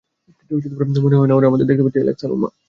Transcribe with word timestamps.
মনে 0.99 1.15
হয় 1.15 1.27
না 1.27 1.35
ওরা 1.35 1.47
আমাদের 1.47 1.67
দেখতে 1.67 1.83
পাচ্ছে, 1.83 1.99
অ্যালেক্স 1.99 2.23
আর 2.25 2.31
ওর 2.31 2.39
মা। 2.43 2.49